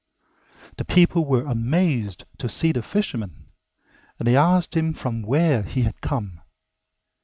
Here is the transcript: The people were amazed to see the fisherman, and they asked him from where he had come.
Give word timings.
The 0.77 0.83
people 0.85 1.25
were 1.27 1.45
amazed 1.45 2.25
to 2.39 2.49
see 2.49 2.71
the 2.71 2.81
fisherman, 2.81 3.45
and 4.17 4.27
they 4.27 4.35
asked 4.35 4.75
him 4.75 4.93
from 4.93 5.21
where 5.21 5.61
he 5.61 5.83
had 5.83 6.01
come. 6.01 6.41